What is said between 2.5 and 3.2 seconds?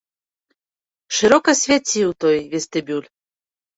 вестыбюль.